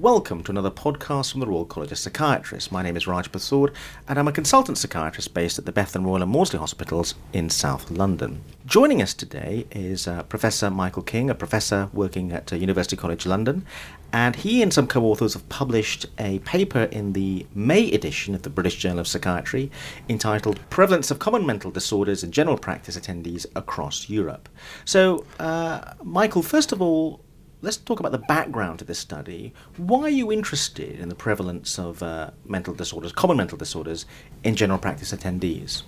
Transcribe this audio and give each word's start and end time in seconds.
welcome 0.00 0.42
to 0.42 0.50
another 0.50 0.70
podcast 0.70 1.30
from 1.30 1.40
the 1.40 1.46
Royal 1.46 1.66
College 1.66 1.92
of 1.92 1.98
Psychiatrists. 1.98 2.72
My 2.72 2.82
name 2.82 2.96
is 2.96 3.06
Raj 3.06 3.30
Persaud, 3.30 3.74
and 4.08 4.18
I'm 4.18 4.28
a 4.28 4.32
consultant 4.32 4.78
psychiatrist 4.78 5.34
based 5.34 5.58
at 5.58 5.66
the 5.66 5.72
Bethlem 5.72 6.06
Royal 6.06 6.22
and 6.22 6.30
Maudsley 6.30 6.58
Hospitals 6.58 7.16
in 7.34 7.50
South 7.50 7.90
London. 7.90 8.40
Joining 8.64 9.02
us 9.02 9.12
today 9.12 9.66
is 9.72 10.08
uh, 10.08 10.22
Professor 10.22 10.70
Michael 10.70 11.02
King, 11.02 11.28
a 11.28 11.34
professor 11.34 11.90
working 11.92 12.32
at 12.32 12.50
uh, 12.50 12.56
University 12.56 12.96
College 12.96 13.26
London, 13.26 13.66
and 14.10 14.36
he 14.36 14.62
and 14.62 14.72
some 14.72 14.86
co 14.86 15.04
authors 15.04 15.34
have 15.34 15.46
published 15.50 16.06
a 16.18 16.38
paper 16.40 16.84
in 16.84 17.12
the 17.12 17.46
May 17.54 17.92
edition 17.92 18.34
of 18.34 18.40
the 18.40 18.50
British 18.50 18.76
Journal 18.76 19.00
of 19.00 19.06
Psychiatry 19.06 19.70
entitled 20.08 20.60
Prevalence 20.70 21.10
of 21.10 21.18
Common 21.18 21.44
Mental 21.44 21.70
Disorders 21.70 22.24
in 22.24 22.32
General 22.32 22.56
Practice 22.56 22.96
Attendees 22.96 23.44
Across 23.54 24.08
Europe. 24.08 24.48
So, 24.86 25.26
uh, 25.38 25.92
Michael, 26.02 26.42
first 26.42 26.72
of 26.72 26.80
all, 26.80 27.20
let's 27.62 27.76
talk 27.76 28.00
about 28.00 28.12
the 28.12 28.18
background 28.18 28.78
to 28.78 28.84
this 28.84 28.98
study. 28.98 29.52
Why 29.76 30.02
are 30.02 30.08
you 30.08 30.32
interested 30.32 30.98
in 30.98 31.08
the 31.08 31.14
prevalence 31.14 31.78
of 31.78 32.02
uh, 32.02 32.30
mental 32.46 32.74
disorders, 32.74 33.12
common 33.12 33.36
mental 33.36 33.58
disorders, 33.58 34.06
in 34.44 34.56
general 34.56 34.78
practice 34.78 35.12
attendees? 35.12 35.82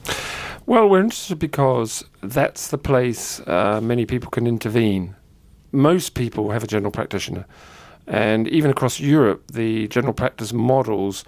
Well, 0.67 0.89
we're 0.89 1.01
interested 1.01 1.39
because 1.39 2.05
that's 2.23 2.69
the 2.69 2.79
place 2.79 3.41
uh, 3.41 3.81
many 3.83 4.07
people 4.07 4.31
can 4.31 4.47
intervene. 4.47 5.17
Most 5.73 6.15
people 6.15 6.51
have 6.51 6.63
a 6.63 6.67
general 6.67 6.93
practitioner, 6.93 7.47
and 8.07 8.47
even 8.49 8.71
across 8.71 9.01
Europe, 9.01 9.43
the 9.53 9.89
general 9.89 10.13
practice 10.13 10.53
models 10.53 11.25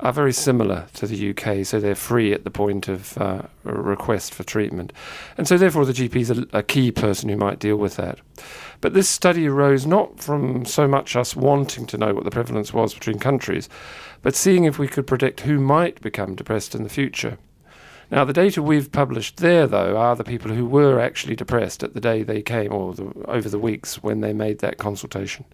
are 0.00 0.12
very 0.12 0.32
similar 0.32 0.86
to 0.94 1.06
the 1.06 1.30
UK, 1.30 1.64
so 1.64 1.78
they're 1.78 1.94
free 1.94 2.32
at 2.32 2.44
the 2.44 2.50
point 2.50 2.88
of 2.88 3.16
uh, 3.18 3.42
request 3.64 4.34
for 4.34 4.44
treatment. 4.44 4.92
And 5.36 5.46
so, 5.46 5.58
therefore, 5.58 5.84
the 5.84 5.92
GP 5.92 6.16
is 6.16 6.30
a, 6.30 6.46
a 6.52 6.62
key 6.62 6.90
person 6.90 7.28
who 7.28 7.36
might 7.36 7.58
deal 7.58 7.76
with 7.76 7.96
that. 7.96 8.18
But 8.80 8.94
this 8.94 9.08
study 9.08 9.46
arose 9.46 9.86
not 9.86 10.20
from 10.20 10.64
so 10.64 10.88
much 10.88 11.16
us 11.16 11.36
wanting 11.36 11.86
to 11.86 11.98
know 11.98 12.14
what 12.14 12.24
the 12.24 12.30
prevalence 12.30 12.72
was 12.72 12.94
between 12.94 13.18
countries, 13.18 13.68
but 14.22 14.34
seeing 14.34 14.64
if 14.64 14.78
we 14.78 14.88
could 14.88 15.06
predict 15.06 15.40
who 15.40 15.60
might 15.60 16.00
become 16.00 16.34
depressed 16.34 16.74
in 16.74 16.82
the 16.82 16.88
future. 16.88 17.38
Now, 18.10 18.24
the 18.24 18.32
data 18.32 18.60
we've 18.60 18.90
published 18.90 19.36
there, 19.36 19.66
though, 19.68 19.96
are 19.96 20.16
the 20.16 20.24
people 20.24 20.52
who 20.52 20.66
were 20.66 20.98
actually 20.98 21.36
depressed 21.36 21.84
at 21.84 21.94
the 21.94 22.00
day 22.00 22.22
they 22.22 22.42
came 22.42 22.72
or 22.72 22.94
the, 22.94 23.12
over 23.26 23.48
the 23.48 23.58
weeks 23.58 24.02
when 24.02 24.20
they 24.20 24.32
made 24.32 24.58
that 24.58 24.78
consultation. 24.78 25.44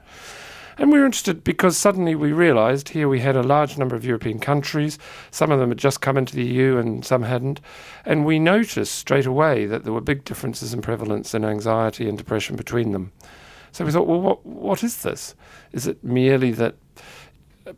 And 0.79 0.93
we 0.93 0.99
were 0.99 1.07
interested 1.07 1.43
because 1.43 1.77
suddenly 1.77 2.15
we 2.15 2.33
realised 2.33 2.91
here 2.91 3.09
we 3.09 3.21
had 3.21 3.35
a 3.35 3.43
large 3.43 3.79
number 3.79 3.97
of 3.97 4.05
European 4.05 4.39
countries. 4.39 4.99
Some 5.31 5.51
of 5.51 5.59
them 5.59 5.71
had 5.71 5.79
just 5.79 6.03
come 6.03 6.19
into 6.19 6.37
the 6.37 6.45
EU 6.45 6.77
and 6.77 7.05
some 7.05 7.23
hadn't. 7.23 7.61
And 8.05 8.27
we 8.27 8.39
noticed 8.39 8.95
straight 8.95 9.25
away 9.25 9.65
that 9.67 9.85
there 9.85 9.93
were 9.93 10.03
big 10.03 10.25
differences 10.25 10.75
in 10.75 10.83
prevalence 10.83 11.35
in 11.35 11.45
anxiety 11.45 12.09
and 12.09 12.19
depression 12.19 12.57
between 12.57 12.93
them. 12.93 13.13
So 13.73 13.85
we 13.85 13.93
thought, 13.93 14.07
well, 14.07 14.21
what, 14.21 14.45
what 14.45 14.85
is 14.85 15.03
this? 15.03 15.35
Is 15.73 15.87
it 15.87 16.03
merely 16.05 16.53
that 16.53 16.77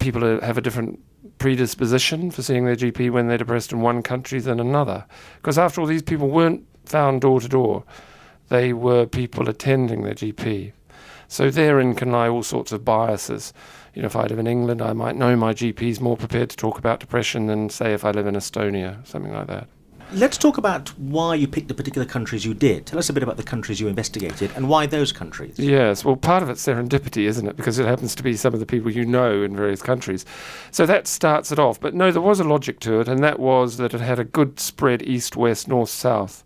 people 0.01 0.41
have 0.41 0.59
a 0.59 0.61
different 0.61 1.01
predisposition 1.39 2.31
for 2.33 2.43
seeing 2.43 2.65
their 2.65 2.77
GP 2.77 3.11
when 3.11 3.29
they're 3.29 3.39
depressed 3.39 3.73
in 3.73 3.81
one 3.81 4.03
country 4.03 4.41
than 4.41 4.59
another? 4.59 5.07
Because 5.37 5.59
after 5.59 5.81
all, 5.81 5.87
these 5.87 6.03
people 6.03 6.29
weren't 6.29 6.67
found 6.85 7.21
door 7.21 7.41
to 7.41 7.49
door, 7.49 7.85
they 8.49 8.73
were 8.73 9.07
people 9.07 9.49
attending 9.49 10.03
their 10.03 10.15
GP. 10.15 10.73
So 11.29 11.51
therein 11.51 11.95
can 11.95 12.11
lie 12.11 12.29
all 12.29 12.43
sorts 12.43 12.73
of 12.73 12.85
biases. 12.85 13.53
You 13.95 14.03
know, 14.03 14.07
if 14.07 14.17
I 14.17 14.25
live 14.25 14.39
in 14.39 14.47
England, 14.47 14.81
I 14.81 14.95
might 14.95 15.15
know 15.15 15.37
my 15.37 15.53
GP 15.53 15.83
is 15.83 16.01
more 16.01 16.17
prepared 16.17 16.51
to 16.51 16.57
talk 16.57 16.79
about 16.79 17.01
depression 17.01 17.47
than, 17.47 17.69
say, 17.69 17.93
if 17.93 18.05
I 18.05 18.11
live 18.11 18.27
in 18.27 18.35
Estonia, 18.35 19.07
something 19.07 19.33
like 19.33 19.47
that. 19.47 19.69
Let's 20.13 20.39
talk 20.39 20.57
about 20.57 20.89
why 20.99 21.35
you 21.35 21.47
picked 21.47 21.69
the 21.69 21.75
particular 21.75 22.07
countries 22.07 22.43
you 22.43 22.55
did. 22.55 22.87
Tell 22.87 22.99
us 22.99 23.11
a 23.11 23.13
bit 23.13 23.23
about 23.23 23.37
the 23.37 23.43
countries 23.43 23.79
you 23.79 23.89
investigated 23.89 24.51
and 24.57 24.67
why 24.67 24.87
those 24.87 25.13
countries. 25.13 25.59
Yes, 25.59 26.03
well, 26.03 26.17
part 26.17 26.43
of 26.43 26.49
it's 26.49 26.65
serendipity, 26.65 27.25
isn't 27.25 27.47
it? 27.47 27.59
Because 27.59 27.79
it 27.79 27.85
happens 27.85 28.15
to 28.15 28.23
be 28.23 28.35
some 28.35 28.55
of 28.55 28.61
the 28.61 28.65
people 28.65 28.91
you 28.91 29.05
know 29.05 29.43
in 29.43 29.55
various 29.55 29.83
countries. 29.83 30.25
So 30.71 30.87
that 30.87 31.07
starts 31.07 31.53
it 31.53 31.59
off. 31.59 31.79
But 31.79 31.93
no, 31.93 32.11
there 32.11 32.23
was 32.23 32.41
a 32.41 32.45
logic 32.45 32.81
to 32.81 33.01
it, 33.01 33.09
and 33.09 33.23
that 33.23 33.39
was 33.39 33.77
that 33.77 33.93
it 33.93 34.01
had 34.01 34.19
a 34.19 34.25
good 34.25 34.59
spread 34.59 35.03
east, 35.03 35.37
west, 35.37 35.69
north, 35.69 35.91
south. 35.91 36.43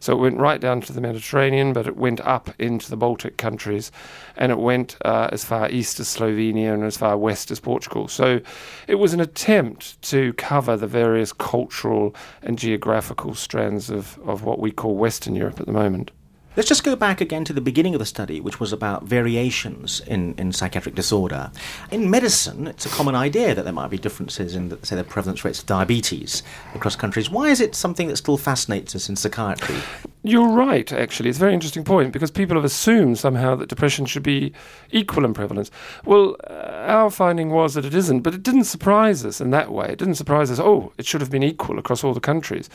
So 0.00 0.14
it 0.14 0.20
went 0.20 0.38
right 0.38 0.60
down 0.60 0.80
to 0.82 0.92
the 0.92 1.00
Mediterranean, 1.00 1.72
but 1.72 1.86
it 1.86 1.96
went 1.96 2.20
up 2.20 2.50
into 2.58 2.90
the 2.90 2.96
Baltic 2.96 3.36
countries, 3.36 3.92
and 4.36 4.50
it 4.50 4.58
went 4.58 4.96
uh, 5.04 5.28
as 5.30 5.44
far 5.44 5.70
east 5.70 6.00
as 6.00 6.08
Slovenia 6.08 6.74
and 6.74 6.84
as 6.84 6.96
far 6.96 7.16
west 7.16 7.50
as 7.50 7.60
Portugal. 7.60 8.08
So 8.08 8.40
it 8.88 8.96
was 8.96 9.12
an 9.12 9.20
attempt 9.20 10.00
to 10.02 10.32
cover 10.34 10.76
the 10.76 10.86
various 10.86 11.32
cultural 11.32 12.14
and 12.42 12.58
geographical 12.58 13.34
strands 13.34 13.90
of, 13.90 14.18
of 14.26 14.42
what 14.44 14.58
we 14.58 14.70
call 14.70 14.96
Western 14.96 15.34
Europe 15.34 15.60
at 15.60 15.66
the 15.66 15.72
moment. 15.72 16.10
Let's 16.56 16.68
just 16.68 16.82
go 16.82 16.96
back 16.96 17.20
again 17.20 17.44
to 17.44 17.52
the 17.52 17.60
beginning 17.60 17.94
of 17.94 18.00
the 18.00 18.06
study, 18.06 18.40
which 18.40 18.58
was 18.58 18.72
about 18.72 19.04
variations 19.04 20.00
in, 20.00 20.34
in 20.36 20.50
psychiatric 20.50 20.96
disorder. 20.96 21.52
In 21.92 22.10
medicine, 22.10 22.66
it's 22.66 22.84
a 22.84 22.88
common 22.88 23.14
idea 23.14 23.54
that 23.54 23.62
there 23.62 23.72
might 23.72 23.90
be 23.90 23.98
differences 23.98 24.56
in, 24.56 24.68
the, 24.68 24.84
say, 24.84 24.96
the 24.96 25.04
prevalence 25.04 25.44
rates 25.44 25.60
of 25.60 25.66
diabetes 25.66 26.42
across 26.74 26.96
countries. 26.96 27.30
Why 27.30 27.50
is 27.50 27.60
it 27.60 27.76
something 27.76 28.08
that 28.08 28.16
still 28.16 28.36
fascinates 28.36 28.96
us 28.96 29.08
in 29.08 29.14
psychiatry? 29.14 29.76
You're 30.24 30.48
right, 30.48 30.92
actually. 30.92 31.28
It's 31.28 31.38
a 31.38 31.40
very 31.40 31.54
interesting 31.54 31.84
point 31.84 32.12
because 32.12 32.32
people 32.32 32.56
have 32.56 32.64
assumed 32.64 33.20
somehow 33.20 33.54
that 33.54 33.68
depression 33.68 34.04
should 34.04 34.24
be 34.24 34.52
equal 34.90 35.24
in 35.24 35.34
prevalence. 35.34 35.70
Well, 36.04 36.34
uh, 36.50 36.52
our 36.52 37.10
finding 37.10 37.50
was 37.50 37.74
that 37.74 37.84
it 37.84 37.94
isn't, 37.94 38.22
but 38.22 38.34
it 38.34 38.42
didn't 38.42 38.64
surprise 38.64 39.24
us 39.24 39.40
in 39.40 39.50
that 39.50 39.70
way. 39.70 39.90
It 39.90 39.98
didn't 40.00 40.16
surprise 40.16 40.50
us, 40.50 40.58
oh, 40.58 40.92
it 40.98 41.06
should 41.06 41.20
have 41.20 41.30
been 41.30 41.44
equal 41.44 41.78
across 41.78 42.02
all 42.02 42.12
the 42.12 42.18
countries. 42.18 42.68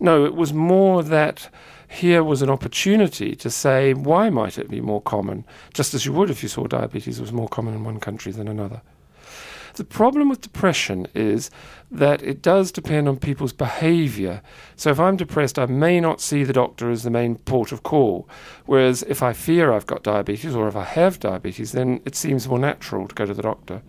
No, 0.00 0.24
it 0.24 0.34
was 0.34 0.54
more 0.54 1.02
that 1.02 1.50
here 1.88 2.22
was 2.22 2.42
an 2.42 2.50
opportunity 2.50 3.34
to 3.34 3.50
say, 3.50 3.94
why 3.94 4.30
might 4.30 4.58
it 4.58 4.68
be 4.68 4.80
more 4.80 5.02
common? 5.02 5.44
Just 5.72 5.94
as 5.94 6.04
you 6.04 6.12
would 6.12 6.30
if 6.30 6.42
you 6.42 6.48
saw 6.48 6.66
diabetes 6.66 7.20
was 7.20 7.32
more 7.32 7.48
common 7.48 7.74
in 7.74 7.84
one 7.84 7.98
country 7.98 8.30
than 8.30 8.46
another. 8.46 8.82
The 9.74 9.84
problem 9.84 10.28
with 10.28 10.40
depression 10.40 11.06
is 11.14 11.50
that 11.90 12.20
it 12.22 12.42
does 12.42 12.72
depend 12.72 13.08
on 13.08 13.16
people's 13.16 13.52
behavior. 13.52 14.42
So 14.74 14.90
if 14.90 14.98
I'm 14.98 15.16
depressed, 15.16 15.58
I 15.58 15.66
may 15.66 16.00
not 16.00 16.20
see 16.20 16.42
the 16.42 16.52
doctor 16.52 16.90
as 16.90 17.04
the 17.04 17.10
main 17.10 17.36
port 17.36 17.70
of 17.70 17.84
call. 17.84 18.28
Whereas 18.66 19.04
if 19.04 19.22
I 19.22 19.32
fear 19.32 19.72
I've 19.72 19.86
got 19.86 20.02
diabetes 20.02 20.56
or 20.56 20.66
if 20.66 20.74
I 20.74 20.82
have 20.82 21.20
diabetes, 21.20 21.72
then 21.72 22.00
it 22.04 22.16
seems 22.16 22.48
more 22.48 22.58
natural 22.58 23.06
to 23.06 23.14
go 23.14 23.24
to 23.24 23.34
the 23.34 23.42
doctor. 23.42 23.82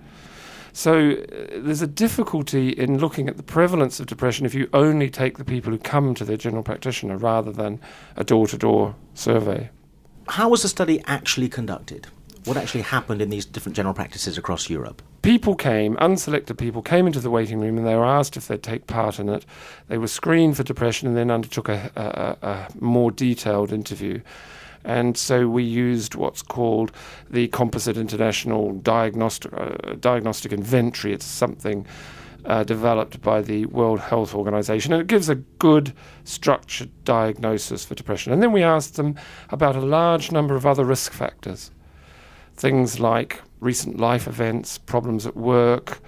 So 0.74 1.12
uh, 1.12 1.16
there's 1.58 1.82
a 1.82 1.88
difficulty 1.88 2.70
in 2.70 3.00
looking 3.00 3.28
at 3.28 3.38
the 3.38 3.44
prevalence 3.44 4.00
of 4.00 4.08
depression 4.08 4.46
if 4.46 4.54
you 4.54 4.70
only 4.74 5.10
take 5.10 5.38
the 5.38 5.46
people 5.46 5.72
who 5.72 5.78
come 5.78 6.14
to 6.16 6.26
their 6.26 6.38
general 6.38 6.64
practitioner 6.64 7.18
rather 7.18 7.52
than 7.52 7.80
a 8.16 8.24
door 8.24 8.48
to 8.48 8.58
door 8.58 8.96
survey. 9.14 9.70
How 10.28 10.50
was 10.50 10.62
the 10.62 10.68
study 10.68 11.02
actually 11.08 11.50
conducted? 11.50 12.08
What 12.46 12.58
actually 12.58 12.82
happened 12.82 13.22
in 13.22 13.30
these 13.30 13.46
different 13.46 13.76
general 13.76 13.94
practices 13.94 14.38
across 14.38 14.70
Europe? 14.70 15.02
People 15.22 15.56
came, 15.56 15.96
unselected 15.98 16.58
people 16.58 16.82
came 16.82 17.06
into 17.06 17.20
the 17.20 17.30
waiting 17.30 17.60
room 17.60 17.78
and 17.78 17.86
they 17.86 17.96
were 17.96 18.06
asked 18.06 18.38
if 18.38 18.48
they'd 18.48 18.64
take 18.64 18.88
part 18.88 19.20
in 19.20 19.28
it. 19.28 19.46
They 19.88 19.98
were 19.98 20.08
screened 20.08 20.56
for 20.56 20.64
depression 20.64 21.08
and 21.08 21.18
then 21.18 21.30
undertook 21.30 21.68
a, 21.68 21.92
a, 21.96 22.48
a 22.48 22.68
more 22.80 23.12
detailed 23.12 23.74
interview. 23.74 24.22
And 24.84 25.18
so 25.18 25.48
we 25.48 25.64
used 25.64 26.16
what's 26.16 26.42
called 26.42 26.92
the 27.30 27.48
Composite 27.50 27.98
International 27.98 28.74
Diagnostic, 28.74 29.54
uh, 29.54 29.96
Diagnostic 30.00 30.54
Inventory. 30.54 31.14
It's 31.14 31.26
something 31.26 31.86
uh, 32.46 32.64
developed 32.64 33.22
by 33.22 33.42
the 33.42 33.66
World 33.66 34.00
Health 34.00 34.34
Organization, 34.34 34.94
and 34.94 35.02
it 35.02 35.08
gives 35.08 35.30
a 35.30 35.36
good 35.36 35.94
structured 36.24 36.90
diagnosis 37.04 37.86
for 37.86 37.96
depression. 37.96 38.32
And 38.32 38.42
then 38.42 38.52
we 38.52 38.64
asked 38.64 38.96
them 38.96 39.16
about 39.50 39.76
a 39.76 39.82
large 39.82 40.32
number 40.32 40.56
of 40.56 40.66
other 40.66 40.86
risk 40.86 41.12
factors, 41.12 41.72
things 42.56 43.00
like 43.00 43.42
recent 43.60 44.00
life 44.00 44.28
events, 44.28 44.78
problems 44.78 45.26
at 45.26 45.36
work. 45.36 46.00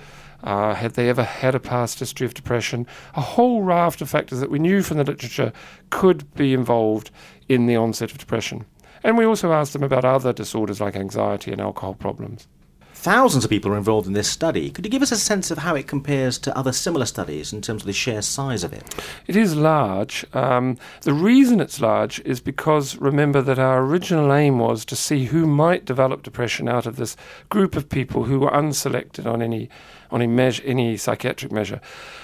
Uh, 0.43 0.73
had 0.73 0.93
they 0.93 1.09
ever 1.09 1.23
had 1.23 1.55
a 1.55 1.59
past 1.59 1.99
history 1.99 2.25
of 2.25 2.33
depression? 2.33 2.87
A 3.15 3.21
whole 3.21 3.63
raft 3.63 4.01
of 4.01 4.09
factors 4.09 4.39
that 4.39 4.51
we 4.51 4.59
knew 4.59 4.81
from 4.81 4.97
the 4.97 5.03
literature 5.03 5.53
could 5.89 6.33
be 6.33 6.53
involved 6.53 7.11
in 7.47 7.65
the 7.65 7.75
onset 7.75 8.11
of 8.11 8.17
depression. 8.17 8.65
And 9.03 9.17
we 9.17 9.25
also 9.25 9.51
asked 9.51 9.73
them 9.73 9.83
about 9.83 10.05
other 10.05 10.33
disorders 10.33 10.79
like 10.79 10.95
anxiety 10.95 11.51
and 11.51 11.61
alcohol 11.61 11.93
problems. 11.93 12.47
Thousands 12.93 13.43
of 13.43 13.49
people 13.49 13.71
are 13.71 13.77
involved 13.77 14.05
in 14.05 14.13
this 14.13 14.29
study. 14.29 14.69
Could 14.69 14.85
you 14.85 14.91
give 14.91 15.01
us 15.01 15.11
a 15.11 15.17
sense 15.17 15.49
of 15.49 15.57
how 15.57 15.73
it 15.73 15.87
compares 15.87 16.37
to 16.39 16.55
other 16.55 16.71
similar 16.71 17.05
studies 17.05 17.51
in 17.51 17.61
terms 17.61 17.81
of 17.81 17.87
the 17.87 17.93
sheer 17.93 18.21
size 18.21 18.63
of 18.63 18.73
it? 18.73 18.83
It 19.25 19.35
is 19.35 19.55
large. 19.55 20.23
Um, 20.33 20.77
the 21.01 21.13
reason 21.13 21.59
it's 21.59 21.81
large 21.81 22.19
is 22.19 22.39
because 22.39 22.97
remember 22.97 23.41
that 23.41 23.57
our 23.57 23.83
original 23.83 24.31
aim 24.31 24.59
was 24.59 24.85
to 24.85 24.95
see 24.95 25.25
who 25.25 25.47
might 25.47 25.83
develop 25.83 26.21
depression 26.21 26.69
out 26.69 26.85
of 26.85 26.97
this 26.97 27.17
group 27.49 27.75
of 27.75 27.89
people 27.89 28.25
who 28.25 28.39
were 28.39 28.51
unselected 28.51 29.25
on 29.25 29.41
any 29.41 29.67
on 30.11 30.35
measure, 30.35 30.61
any 30.65 30.97
psychiatric 30.97 31.51
measure. 31.51 31.81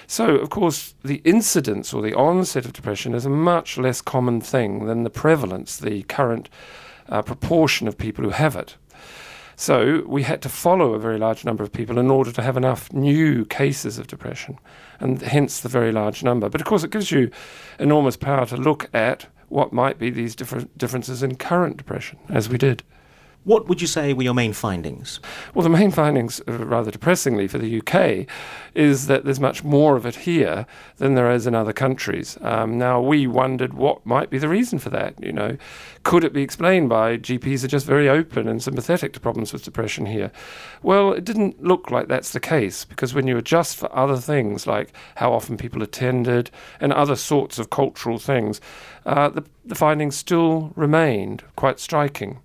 So, 0.08 0.36
of 0.36 0.50
course, 0.50 0.94
the 1.04 1.22
incidence 1.24 1.94
or 1.94 2.02
the 2.02 2.14
onset 2.14 2.66
of 2.66 2.74
depression 2.74 3.16
is 3.16 3.26
a 3.26 3.30
much 3.30 3.78
less 3.78 4.02
common 4.02 4.42
thing 4.42 4.86
than 4.86 5.04
the 5.04 5.10
prevalence, 5.10 5.78
the 5.78 6.04
current 6.04 6.50
uh, 7.10 7.22
proportion 7.22 7.88
of 7.88 7.98
people 7.98 8.24
who 8.24 8.32
have 8.32 8.56
it. 8.56 8.76
So 9.60 10.04
we 10.06 10.22
had 10.22 10.44
to 10.44 10.50
follow 10.50 10.94
a 10.94 11.00
very 11.00 11.18
large 11.18 11.44
number 11.44 11.64
of 11.64 11.74
people 11.74 11.98
in 11.98 12.12
order 12.12 12.32
to 12.32 12.44
have 12.44 12.58
enough 12.58 12.94
new 12.94 13.44
cases 13.44 13.98
of 13.98 14.06
depression, 14.06 14.60
and 15.00 15.20
hence 15.20 15.60
the 15.60 15.68
very 15.68 15.92
large 15.92 16.24
number. 16.24 16.48
But 16.48 16.62
of 16.62 16.68
course, 16.68 16.84
it 16.84 16.92
gives 16.92 17.12
you 17.12 17.32
enormous 17.80 18.18
power 18.18 18.46
to 18.46 18.56
look 18.56 18.88
at 18.94 19.26
what 19.50 19.74
might 19.74 19.98
be 19.98 20.12
these 20.12 20.36
different 20.36 20.78
differences 20.78 21.24
in 21.24 21.38
current 21.38 21.78
depression, 21.78 22.20
as 22.30 22.48
we 22.48 22.60
did. 22.60 22.84
What 23.48 23.70
would 23.70 23.80
you 23.80 23.88
say 23.88 24.12
were 24.12 24.24
your 24.24 24.34
main 24.34 24.52
findings? 24.52 25.22
Well, 25.54 25.64
the 25.64 25.70
main 25.70 25.90
findings, 25.90 26.42
uh, 26.50 26.66
rather 26.66 26.92
depressingly 26.92 27.48
for 27.48 27.58
the 27.58 27.80
UK, 27.80 28.28
is 28.76 29.08
that 29.08 29.24
there's 29.24 29.40
much 29.40 29.64
more 29.64 29.96
of 29.96 30.06
it 30.06 30.18
here 30.18 30.66
than 30.98 31.16
there 31.16 31.32
is 31.32 31.48
in 31.48 31.56
other 31.56 31.72
countries. 31.72 32.38
Um, 32.42 32.78
now, 32.78 33.00
we 33.00 33.26
wondered 33.26 33.74
what 33.74 34.06
might 34.06 34.30
be 34.30 34.38
the 34.38 34.50
reason 34.50 34.80
for 34.80 34.90
that. 34.90 35.14
You 35.24 35.32
know, 35.32 35.58
could 36.04 36.26
it 36.26 36.34
be 36.34 36.42
explained 36.42 36.90
by 36.90 37.16
GPs 37.16 37.64
are 37.64 37.70
just 37.70 37.86
very 37.86 38.10
open 38.10 38.50
and 38.50 38.62
sympathetic 38.62 39.14
to 39.14 39.22
problems 39.22 39.54
with 39.54 39.64
depression 39.64 40.08
here? 40.08 40.30
Well, 40.84 41.14
it 41.14 41.24
didn't 41.24 41.64
look 41.64 41.90
like 41.90 42.10
that's 42.10 42.34
the 42.34 42.42
case 42.42 42.84
because 42.84 43.14
when 43.14 43.28
you 43.28 43.38
adjust 43.38 43.78
for 43.78 43.90
other 43.96 44.18
things 44.18 44.68
like 44.68 44.92
how 45.16 45.32
often 45.32 45.56
people 45.56 45.82
attended 45.82 46.52
and 46.82 46.92
other 46.92 47.16
sorts 47.16 47.60
of 47.60 47.70
cultural 47.70 48.20
things, 48.20 48.60
uh, 49.06 49.30
the, 49.30 49.46
the 49.64 49.76
findings 49.76 50.18
still 50.18 50.74
remained 50.76 51.46
quite 51.56 51.80
striking. 51.80 52.42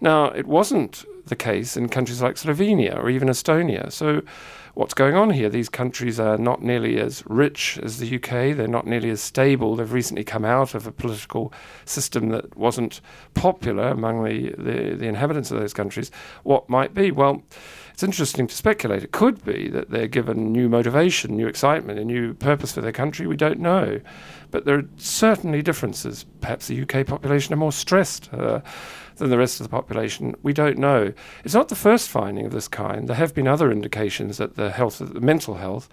Now, 0.00 0.26
it 0.26 0.46
wasn't 0.46 1.04
the 1.26 1.36
case 1.36 1.76
in 1.76 1.88
countries 1.88 2.22
like 2.22 2.36
Slovenia 2.36 2.96
or 2.96 3.10
even 3.10 3.28
Estonia. 3.28 3.92
So, 3.92 4.22
what's 4.74 4.94
going 4.94 5.16
on 5.16 5.30
here? 5.30 5.48
These 5.48 5.68
countries 5.68 6.20
are 6.20 6.38
not 6.38 6.62
nearly 6.62 6.98
as 6.98 7.24
rich 7.26 7.78
as 7.82 7.98
the 7.98 8.16
UK, 8.16 8.56
they're 8.56 8.68
not 8.68 8.86
nearly 8.86 9.10
as 9.10 9.20
stable. 9.20 9.76
They've 9.76 9.92
recently 9.92 10.24
come 10.24 10.44
out 10.44 10.74
of 10.74 10.86
a 10.86 10.92
political 10.92 11.52
system 11.84 12.28
that 12.30 12.56
wasn't 12.56 13.00
popular 13.34 13.88
among 13.88 14.24
the, 14.24 14.54
the, 14.56 14.94
the 14.94 15.06
inhabitants 15.06 15.50
of 15.50 15.58
those 15.58 15.74
countries. 15.74 16.10
What 16.44 16.68
might 16.68 16.94
be? 16.94 17.10
Well, 17.10 17.42
it's 17.92 18.04
interesting 18.04 18.46
to 18.46 18.54
speculate. 18.54 19.02
It 19.02 19.10
could 19.10 19.44
be 19.44 19.68
that 19.70 19.90
they're 19.90 20.06
given 20.06 20.52
new 20.52 20.68
motivation, 20.68 21.36
new 21.36 21.48
excitement, 21.48 21.98
a 21.98 22.04
new 22.04 22.32
purpose 22.34 22.70
for 22.70 22.80
their 22.80 22.92
country. 22.92 23.26
We 23.26 23.36
don't 23.36 23.58
know. 23.58 24.00
But 24.50 24.64
there 24.64 24.78
are 24.78 24.88
certainly 24.96 25.62
differences. 25.62 26.24
Perhaps 26.40 26.68
the 26.68 26.82
UK 26.82 27.06
population 27.06 27.52
are 27.52 27.58
more 27.58 27.72
stressed. 27.72 28.32
Uh, 28.32 28.60
than 29.18 29.30
the 29.30 29.38
rest 29.38 29.60
of 29.60 29.64
the 29.64 29.70
population? 29.70 30.34
We 30.42 30.52
don't 30.52 30.78
know. 30.78 31.12
It's 31.44 31.54
not 31.54 31.68
the 31.68 31.74
first 31.74 32.08
finding 32.08 32.46
of 32.46 32.52
this 32.52 32.68
kind. 32.68 33.08
There 33.08 33.16
have 33.16 33.34
been 33.34 33.46
other 33.46 33.70
indications 33.70 34.38
that 34.38 34.56
the 34.56 34.70
health, 34.70 34.98
the 34.98 35.20
mental 35.20 35.54
health 35.54 35.88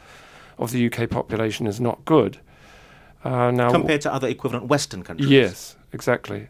of 0.57 0.72
the 0.72 0.86
UK 0.86 1.10
population 1.10 1.68
is 1.68 1.81
not 1.81 2.06
good. 2.06 2.40
Uh, 3.24 3.52
now, 3.52 3.72
compared 3.72 4.02
to 4.02 4.13
other 4.13 4.28
equivalent 4.28 4.68
Western 4.68 5.04
countries. 5.04 5.30
Yes, 5.30 5.75
exactly. 5.92 6.48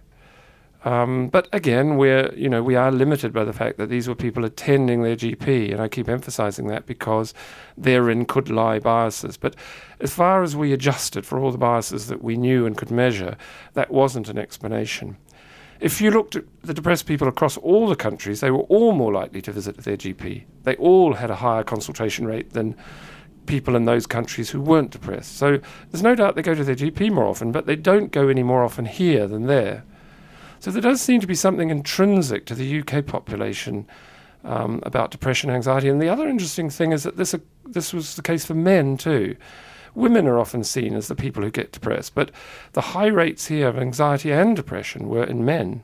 Um, 0.86 1.30
but 1.30 1.50
again, 1.52 1.98
we're 1.98 2.32
you 2.36 2.48
know 2.48 2.62
we 2.62 2.76
are 2.76 2.92
limited 2.92 3.34
by 3.34 3.44
the 3.44 3.54
fact 3.54 3.78
that 3.78 3.90
these 3.90 4.08
were 4.08 4.14
people 4.14 4.46
attending 4.46 5.02
their 5.02 5.16
GP, 5.16 5.72
and 5.72 5.82
I 5.82 5.88
keep 5.88 6.08
emphasising 6.08 6.68
that 6.68 6.86
because 6.86 7.34
therein 7.76 8.26
could 8.26 8.50
lie 8.50 8.78
biases. 8.78 9.36
But 9.36 9.56
as 10.00 10.14
far 10.14 10.44
as 10.44 10.56
we 10.56 10.72
adjusted 10.74 11.26
for 11.26 11.40
all 11.40 11.52
the 11.52 11.58
biases 11.58 12.08
that 12.08 12.24
we 12.24 12.38
knew 12.38 12.68
and 12.68 12.78
could 12.78 12.92
measure, 12.92 13.36
that 13.74 13.90
wasn't 13.90 14.30
an 14.30 14.38
explanation. 14.38 15.18
If 15.80 16.00
you 16.00 16.12
looked 16.12 16.36
at 16.36 16.46
the 16.62 16.74
depressed 16.74 17.08
people 17.08 17.28
across 17.28 17.58
all 17.58 17.88
the 17.88 17.96
countries, 17.96 18.40
they 18.40 18.52
were 18.52 18.60
all 18.60 18.94
more 18.94 19.12
likely 19.12 19.42
to 19.42 19.52
visit 19.52 19.78
their 19.78 19.98
GP. 19.98 20.44
They 20.64 20.76
all 20.76 21.14
had 21.14 21.32
a 21.32 21.36
higher 21.36 21.64
consultation 21.64 22.28
rate 22.28 22.52
than 22.54 22.76
people 23.48 23.76
in 23.76 23.86
those 23.86 24.06
countries 24.06 24.52
who 24.52 24.62
weren't 24.62 24.92
depressed. 24.92 25.36
So 25.38 25.60
there's 25.92 26.04
no 26.04 26.16
doubt 26.16 26.36
they 26.36 26.42
go 26.44 26.56
to 26.56 26.64
their 26.64 26.76
GP 26.76 27.12
more 27.12 27.26
often, 27.26 27.52
but 27.52 27.66
they 27.66 27.76
don't 27.76 28.12
go 28.12 28.28
any 28.28 28.44
more 28.44 28.64
often 28.64 28.86
here 28.86 29.28
than 29.28 29.48
there. 29.48 29.84
So 30.60 30.72
there 30.72 30.82
does 30.82 31.02
seem 31.02 31.22
to 31.22 31.28
be 31.28 31.36
something 31.36 31.70
intrinsic 31.70 32.46
to 32.46 32.56
the 32.56 32.80
UK 32.80 33.06
population 33.06 33.88
um, 34.44 34.80
about 34.84 35.12
depression, 35.12 35.50
anxiety. 35.50 35.90
And 35.90 36.02
the 36.02 36.10
other 36.10 36.28
interesting 36.28 36.70
thing 36.70 36.92
is 36.92 37.04
that 37.04 37.18
this, 37.18 37.34
uh, 37.34 37.40
this 37.66 37.94
was 37.94 38.16
the 38.16 38.22
case 38.22 38.46
for 38.46 38.54
men 38.54 38.98
too. 38.98 39.36
Women 39.96 40.28
are 40.28 40.40
often 40.40 40.64
seen 40.64 40.94
as 40.94 41.08
the 41.08 41.16
people 41.16 41.42
who 41.42 41.50
get 41.50 41.72
depressed, 41.72 42.16
but 42.16 42.32
the 42.74 42.82
high 42.82 43.08
rates 43.08 43.48
here 43.48 43.68
of 43.68 43.78
anxiety 43.78 44.32
and 44.32 44.56
depression 44.56 45.08
were 45.08 45.24
in 45.24 45.46
men. 45.46 45.84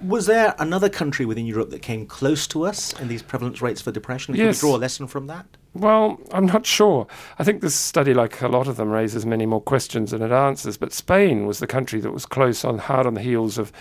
Was 0.00 0.26
there 0.26 0.54
another 0.58 0.88
country 0.88 1.24
within 1.24 1.46
Europe 1.46 1.70
that 1.70 1.82
came 1.82 2.06
close 2.06 2.46
to 2.48 2.64
us 2.64 2.98
in 3.00 3.08
these 3.08 3.22
prevalence 3.22 3.62
rates 3.62 3.80
for 3.80 3.92
depression? 3.92 4.34
Yes. 4.34 4.60
Can 4.60 4.68
we 4.68 4.72
draw 4.72 4.78
a 4.78 4.80
lesson 4.80 5.06
from 5.06 5.26
that? 5.28 5.46
Well, 5.74 6.20
I'm 6.32 6.46
not 6.46 6.66
sure. 6.66 7.06
I 7.38 7.44
think 7.44 7.60
this 7.60 7.74
study, 7.74 8.14
like 8.14 8.40
a 8.40 8.48
lot 8.48 8.68
of 8.68 8.76
them, 8.76 8.90
raises 8.90 9.26
many 9.26 9.44
more 9.44 9.60
questions 9.60 10.12
than 10.12 10.22
it 10.22 10.30
answers. 10.30 10.76
But 10.76 10.92
Spain 10.92 11.46
was 11.46 11.58
the 11.58 11.66
country 11.66 12.00
that 12.00 12.12
was 12.12 12.26
close 12.26 12.64
on, 12.64 12.78
hard 12.78 13.06
on 13.06 13.14
the 13.14 13.20
heels 13.20 13.58
of, 13.58 13.72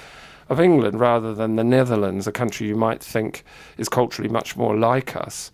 of 0.49 0.59
England, 0.59 0.99
rather 0.99 1.35
than 1.35 1.55
the 1.55 1.63
Netherlands, 1.63 2.25
a 2.25 2.31
country 2.31 2.67
you 2.67 2.75
might 2.75 3.03
think 3.03 3.43
is 3.77 3.89
culturally 3.89 4.29
much 4.29 4.57
more 4.57 4.75
like 4.75 5.15
us 5.15 5.51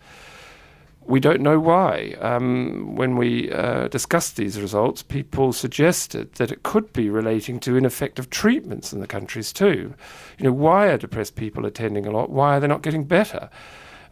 we 1.10 1.18
don't 1.18 1.40
know 1.40 1.58
why. 1.58 2.14
Um, 2.20 2.94
when 2.94 3.16
we 3.16 3.50
uh, 3.50 3.88
discussed 3.88 4.36
these 4.36 4.60
results, 4.60 5.02
people 5.02 5.52
suggested 5.52 6.34
that 6.34 6.52
it 6.52 6.62
could 6.62 6.92
be 6.92 7.10
relating 7.10 7.58
to 7.60 7.76
ineffective 7.76 8.30
treatments 8.30 8.92
in 8.92 9.00
the 9.00 9.06
countries 9.06 9.52
too. 9.52 9.94
You 10.38 10.44
know, 10.44 10.52
why 10.52 10.86
are 10.86 10.98
depressed 10.98 11.34
people 11.34 11.66
attending 11.66 12.06
a 12.06 12.10
lot? 12.12 12.30
Why 12.30 12.56
are 12.56 12.60
they 12.60 12.68
not 12.68 12.82
getting 12.82 13.04
better? 13.04 13.50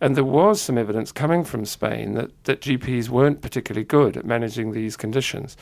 And 0.00 0.16
there 0.16 0.24
was 0.24 0.60
some 0.60 0.78
evidence 0.78 1.12
coming 1.12 1.44
from 1.44 1.64
Spain 1.64 2.14
that, 2.14 2.44
that 2.44 2.60
GPs 2.60 3.08
weren't 3.08 3.42
particularly 3.42 3.84
good 3.84 4.16
at 4.16 4.24
managing 4.24 4.72
these 4.72 4.96
conditions. 4.96 5.56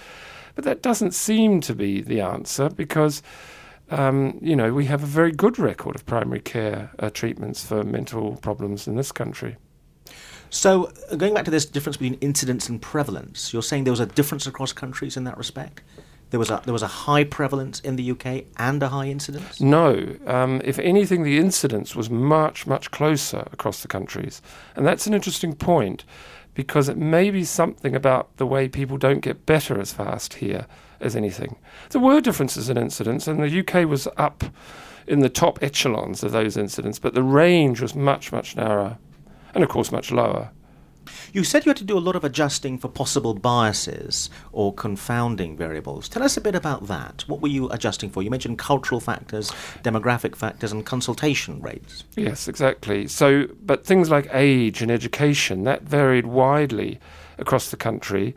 But 0.55 0.65
that 0.65 0.83
doesn't 0.83 1.13
seem 1.13 1.61
to 1.63 1.75
be 1.75 2.01
the 2.01 2.21
answer 2.21 2.69
because, 2.69 3.23
um, 3.91 4.39
you 4.43 4.57
know, 4.57 4.73
we 4.73 4.87
have 4.87 5.03
a 5.03 5.07
very 5.07 5.33
good 5.33 5.59
record 5.59 5.95
of 5.95 6.05
primary 6.07 6.41
care 6.41 6.91
uh, 6.99 7.11
treatments 7.11 7.65
for 7.65 7.85
mental 7.85 8.37
problems 8.37 8.87
in 8.87 8.97
this 8.97 9.13
country. 9.13 9.57
So, 10.51 10.93
uh, 11.11 11.17
going 11.17 11.35
back 11.35 11.45
to 11.47 11.51
this 11.51 11.67
difference 11.67 11.97
between 11.97 12.15
incidence 12.21 12.69
and 12.69 12.81
prevalence, 12.81 13.53
you're 13.53 13.63
saying 13.63 13.85
there 13.85 13.93
was 13.93 14.01
a 14.01 14.07
difference 14.07 14.47
across 14.47 14.73
countries 14.73 15.17
in 15.17 15.25
that 15.25 15.37
respect? 15.37 15.83
There 16.31 16.41
was 16.41 16.51
a 16.51 16.61
there 16.65 16.73
was 16.73 16.83
a 16.83 16.89
high 16.89 17.25
prevalence 17.25 17.81
in 17.81 17.97
the 17.97 18.11
UK 18.11 18.45
and 18.57 18.83
a 18.83 18.89
high 18.89 19.07
incidence. 19.07 19.61
No, 19.61 20.17
um, 20.27 20.61
if 20.65 20.79
anything, 20.79 21.23
the 21.23 21.39
incidence 21.39 21.95
was 21.95 22.11
much 22.11 22.67
much 22.67 22.91
closer 22.91 23.47
across 23.53 23.83
the 23.83 23.89
countries, 23.89 24.43
and 24.75 24.87
that's 24.87 25.07
an 25.07 25.15
interesting 25.15 25.55
point 25.55 26.05
because 26.55 26.89
it 26.89 26.97
may 26.97 27.31
be 27.31 27.45
something 27.45 27.95
about 27.95 28.35
the 28.39 28.47
way 28.47 28.67
people 28.67 28.97
don't 28.97 29.21
get 29.21 29.47
better 29.47 29.79
as 29.79 29.93
fast 29.93 30.35
here 30.35 30.67
as 31.01 31.15
anything. 31.15 31.57
There 31.91 32.01
were 32.01 32.21
differences 32.21 32.71
in 32.71 32.79
incidence, 32.79 33.29
and 33.29 33.41
the 33.41 33.61
UK 33.61 33.89
was 33.89 34.09
up 34.17 34.43
in 35.07 35.21
the 35.21 35.29
top 35.29 35.63
echelons 35.63 36.25
of 36.25 36.33
those 36.33 36.57
incidents, 36.57 36.99
but 36.99 37.15
the 37.15 37.23
range 37.23 37.81
was 37.81 37.95
much 37.95 38.33
much 38.33 38.57
narrower 38.57 38.99
and 39.57 39.65
of 39.65 39.71
course 39.71 39.91
much 39.91 40.13
lower. 40.13 40.51
You 41.33 41.45
said 41.45 41.65
you 41.65 41.71
had 41.71 41.77
to 41.79 41.85
do 41.85 41.99
a 41.99 42.01
lot 42.01 42.17
of 42.17 42.25
adjusting 42.25 42.79
for 42.79 42.89
possible 42.89 43.35
biases 43.35 44.31
or 44.53 44.73
confounding 44.73 45.57
variables. 45.57 46.09
Tell 46.09 46.23
us 46.23 46.37
a 46.37 46.41
bit 46.41 46.55
about 46.55 46.87
that. 46.87 47.25
What 47.27 47.41
were 47.41 47.49
you 47.49 47.69
adjusting 47.71 48.11
for? 48.11 48.23
You 48.23 48.31
mentioned 48.31 48.59
cultural 48.59 49.01
factors, 49.01 49.51
demographic 49.83 50.37
factors, 50.37 50.73
and 50.73 50.85
consultation 50.85 51.61
rates. 51.61 52.05
Yes, 52.17 52.49
exactly. 52.49 53.07
So, 53.09 53.47
but 53.63 53.87
things 53.87 54.11
like 54.11 54.29
age 54.33 54.83
and 54.83 54.91
education 54.91 55.65
that 55.65 55.83
varied 55.83 56.27
widely 56.27 57.01
across 57.39 57.71
the 57.71 57.77
country, 57.77 58.35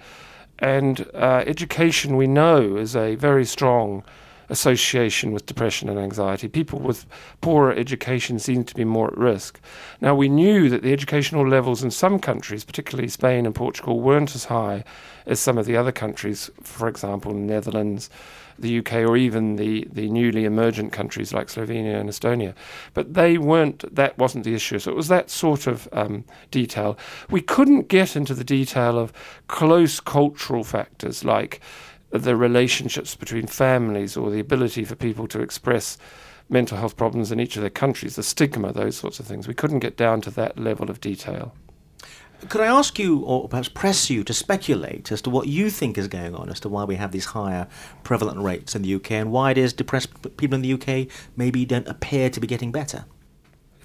and 0.60 1.10
uh, 1.14 1.44
education 1.48 2.18
we 2.18 2.28
know 2.28 2.76
is 2.76 2.96
a 2.96 3.16
very 3.16 3.46
strong 3.46 4.04
association 4.50 5.32
with 5.32 5.46
depression 5.46 5.90
and 5.90 6.00
anxiety. 6.00 6.48
People 6.48 6.80
with 6.80 7.06
poorer 7.42 7.72
education 7.72 8.40
seem 8.40 8.64
to 8.64 8.76
be 8.76 8.84
more 8.84 9.08
at 9.08 9.18
risk. 9.18 9.60
Now, 10.02 10.16
we 10.16 10.30
knew 10.30 10.70
that 10.70 10.82
the 10.82 10.94
educational 10.94 11.48
levels 11.48 11.84
in 11.84 11.92
some 11.92 12.20
countries, 12.20 12.64
particularly 12.64 13.10
Spain 13.10 13.46
and 13.46 13.56
Portugal, 13.56 14.00
weren't 14.00 14.36
as 14.36 14.46
high 14.46 14.84
as 15.26 15.40
some 15.40 15.58
of 15.58 15.66
the 15.66 15.78
other 15.78 15.92
countries, 15.92 16.50
for 16.62 16.88
example, 16.88 17.34
Netherlands, 17.34 18.10
the 18.58 18.80
UK, 18.80 18.94
or 18.96 19.16
even 19.16 19.56
the, 19.56 19.88
the 19.92 20.10
newly 20.10 20.46
emergent 20.46 20.92
countries 20.92 21.34
like 21.34 21.48
Slovenia 21.48 22.00
and 22.00 22.10
Estonia. 22.10 22.54
But 22.94 23.14
they 23.14 23.38
weren't, 23.38 23.96
that 23.96 24.18
wasn't 24.18 24.44
the 24.44 24.54
issue. 24.54 24.80
So 24.80 24.92
it 24.92 24.98
was 24.98 25.08
that 25.08 25.30
sort 25.30 25.68
of 25.68 25.88
um, 25.92 26.26
detail. 26.52 26.98
We 27.30 27.42
couldn't 27.42 27.88
get 27.88 28.16
into 28.16 28.34
the 28.34 28.44
detail 28.44 28.98
of 28.98 29.14
close 29.48 30.00
cultural 30.00 30.64
factors 30.64 31.24
like 31.24 31.62
the 32.12 32.36
relationships 32.36 33.16
between 33.16 33.48
families 33.48 34.18
or 34.18 34.32
the 34.32 34.40
ability 34.40 34.84
for 34.84 34.96
people 34.96 35.28
to 35.28 35.42
express 35.42 35.98
mental 36.50 36.78
health 36.78 36.98
problems 36.98 37.32
in 37.32 37.40
each 37.40 37.56
of 37.56 37.62
their 37.62 37.70
countries, 37.70 38.16
the 38.16 38.24
stigma, 38.24 38.74
those 38.74 38.98
sorts 38.98 39.20
of 39.20 39.28
things. 39.28 39.48
We 39.48 39.54
couldn't 39.54 39.80
get 39.80 39.98
down 39.98 40.22
to 40.22 40.32
that 40.32 40.58
level 40.58 40.90
of 40.90 41.00
detail. 41.00 41.54
Could 42.48 42.62
I 42.62 42.68
ask 42.68 42.98
you, 42.98 43.20
or 43.20 43.50
perhaps 43.50 43.68
press 43.68 44.10
you, 44.10 44.24
to 44.24 44.34
speculate 44.34 45.12
as 45.12 45.22
to 45.24 45.30
what 45.30 45.48
you 45.48 45.70
think 45.70 45.98
is 45.98 46.08
going 46.08 46.34
on, 46.34 46.50
as 46.50 46.62
to 46.62 46.70
why 46.70 46.86
we 46.86 46.96
have 46.96 47.12
these 47.12 47.26
higher 47.26 47.68
prevalent 48.04 48.40
rates 48.40 48.76
in 48.76 48.82
the 48.82 48.96
UK, 48.96 49.12
and 49.12 49.32
why 49.32 49.52
it 49.52 49.58
is 49.58 49.74
depressed 49.74 50.38
people 50.38 50.56
in 50.56 50.62
the 50.62 50.74
UK 50.74 51.12
maybe 51.36 51.66
don't 51.66 51.88
appear 51.88 52.30
to 52.30 52.40
be 52.40 52.48
getting 52.48 52.72
better? 52.72 53.06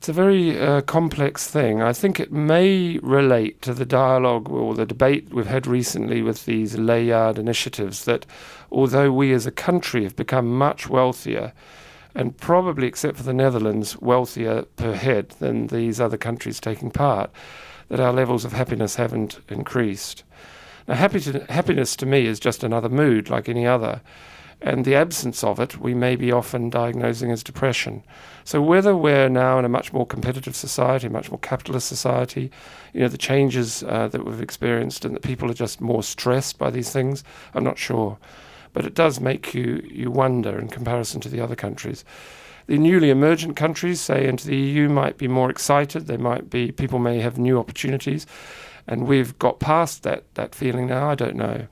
It's 0.04 0.10
a 0.10 0.12
very 0.12 0.60
uh, 0.60 0.82
complex 0.82 1.48
thing. 1.48 1.80
I 1.80 1.94
think 1.94 2.20
it 2.20 2.30
may 2.30 2.98
relate 2.98 3.62
to 3.62 3.72
the 3.72 3.86
dialogue 3.86 4.50
or 4.50 4.74
the 4.74 4.84
debate 4.84 5.32
we've 5.32 5.46
had 5.46 5.66
recently 5.66 6.20
with 6.20 6.44
these 6.44 6.76
Layard 6.76 7.38
initiatives 7.38 8.04
that 8.04 8.26
although 8.70 9.10
we 9.10 9.32
as 9.32 9.46
a 9.46 9.50
country 9.50 10.04
have 10.04 10.14
become 10.14 10.58
much 10.58 10.90
wealthier, 10.90 11.54
and 12.14 12.36
probably, 12.36 12.86
except 12.86 13.16
for 13.16 13.22
the 13.22 13.32
Netherlands, 13.32 13.98
wealthier 13.98 14.64
per 14.76 14.92
head 14.92 15.30
than 15.38 15.68
these 15.68 16.02
other 16.02 16.18
countries 16.18 16.60
taking 16.60 16.90
part, 16.90 17.30
that 17.88 17.98
our 17.98 18.12
levels 18.12 18.44
of 18.44 18.52
happiness 18.52 18.96
haven't 18.96 19.40
increased. 19.48 20.22
Now, 20.86 20.96
happy 20.96 21.20
to, 21.20 21.46
happiness 21.48 21.96
to 21.96 22.04
me 22.04 22.26
is 22.26 22.38
just 22.38 22.62
another 22.62 22.90
mood 22.90 23.30
like 23.30 23.48
any 23.48 23.66
other. 23.66 24.02
And 24.60 24.84
the 24.84 24.94
absence 24.94 25.44
of 25.44 25.60
it, 25.60 25.78
we 25.78 25.94
may 25.94 26.16
be 26.16 26.32
often 26.32 26.70
diagnosing 26.70 27.30
as 27.30 27.42
depression. 27.42 28.02
So 28.44 28.62
whether 28.62 28.96
we're 28.96 29.28
now 29.28 29.58
in 29.58 29.64
a 29.64 29.68
much 29.68 29.92
more 29.92 30.06
competitive 30.06 30.56
society, 30.56 31.08
much 31.08 31.30
more 31.30 31.38
capitalist 31.38 31.86
society, 31.86 32.50
you 32.92 33.00
know, 33.00 33.08
the 33.08 33.18
changes 33.18 33.82
uh, 33.82 34.08
that 34.08 34.24
we've 34.24 34.40
experienced 34.40 35.04
and 35.04 35.14
that 35.14 35.22
people 35.22 35.50
are 35.50 35.54
just 35.54 35.80
more 35.80 36.02
stressed 36.02 36.58
by 36.58 36.70
these 36.70 36.90
things, 36.90 37.24
I'm 37.54 37.64
not 37.64 37.78
sure. 37.78 38.18
But 38.72 38.84
it 38.84 38.94
does 38.94 39.20
make 39.20 39.54
you, 39.54 39.86
you 39.90 40.10
wonder 40.10 40.58
in 40.58 40.68
comparison 40.68 41.20
to 41.22 41.28
the 41.28 41.40
other 41.40 41.56
countries. 41.56 42.04
The 42.66 42.78
newly 42.78 43.10
emergent 43.10 43.56
countries, 43.56 44.00
say 44.00 44.26
into 44.26 44.46
the 44.46 44.56
EU, 44.56 44.88
might 44.88 45.18
be 45.18 45.28
more 45.28 45.50
excited. 45.50 46.06
They 46.06 46.16
might 46.16 46.48
be 46.48 46.72
people 46.72 46.98
may 46.98 47.20
have 47.20 47.38
new 47.38 47.58
opportunities, 47.58 48.26
and 48.86 49.06
we've 49.06 49.38
got 49.38 49.60
past 49.60 50.02
that 50.04 50.24
that 50.34 50.54
feeling 50.54 50.86
now. 50.86 51.10
I 51.10 51.14
don't 51.14 51.36
know. 51.36 51.66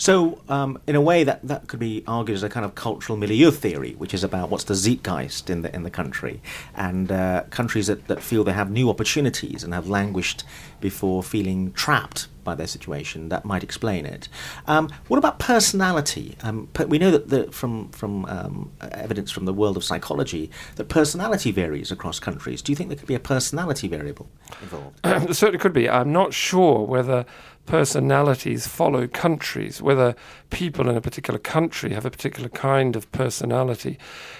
So, 0.00 0.40
um, 0.48 0.80
in 0.86 0.96
a 0.96 1.00
way, 1.00 1.24
that, 1.24 1.46
that 1.46 1.68
could 1.68 1.78
be 1.78 2.02
argued 2.06 2.36
as 2.36 2.42
a 2.42 2.48
kind 2.48 2.64
of 2.64 2.74
cultural 2.74 3.18
milieu 3.18 3.50
theory, 3.50 3.92
which 3.98 4.14
is 4.14 4.24
about 4.24 4.48
what's 4.48 4.64
the 4.64 4.72
zeitgeist 4.72 5.50
in 5.50 5.60
the 5.60 5.74
in 5.74 5.82
the 5.82 5.90
country, 5.90 6.40
and 6.74 7.12
uh, 7.12 7.42
countries 7.50 7.88
that, 7.88 8.08
that 8.08 8.22
feel 8.22 8.42
they 8.42 8.54
have 8.54 8.70
new 8.70 8.88
opportunities 8.88 9.62
and 9.62 9.74
have 9.74 9.90
languished 9.90 10.42
before 10.80 11.22
feeling 11.22 11.70
trapped 11.72 12.28
by 12.44 12.54
their 12.54 12.66
situation. 12.66 13.28
That 13.28 13.44
might 13.44 13.62
explain 13.62 14.06
it. 14.06 14.30
Um, 14.66 14.88
what 15.08 15.18
about 15.18 15.38
personality? 15.38 16.38
Um, 16.42 16.68
we 16.88 16.98
know 16.98 17.10
that 17.10 17.28
the, 17.28 17.52
from 17.52 17.90
from 17.90 18.24
um, 18.24 18.72
evidence 18.80 19.30
from 19.30 19.44
the 19.44 19.52
world 19.52 19.76
of 19.76 19.84
psychology 19.84 20.50
that 20.76 20.88
personality 20.88 21.50
varies 21.50 21.92
across 21.92 22.18
countries. 22.18 22.62
Do 22.62 22.72
you 22.72 22.76
think 22.76 22.88
there 22.88 22.96
could 22.96 23.06
be 23.06 23.14
a 23.14 23.20
personality 23.20 23.86
variable 23.86 24.30
involved? 24.62 24.98
certainly 25.36 25.58
could 25.58 25.74
be. 25.74 25.90
I'm 25.90 26.10
not 26.10 26.32
sure 26.32 26.86
whether 26.86 27.26
personalities 27.70 28.66
follow 28.66 29.06
countries, 29.06 29.80
whether 29.80 30.16
people 30.50 30.88
in 30.88 30.96
a 30.96 31.00
particular 31.00 31.38
country 31.38 31.94
have 31.94 32.04
a 32.04 32.10
particular 32.10 32.48
kind 32.48 32.96
of 32.96 33.10
personality. 33.12 33.96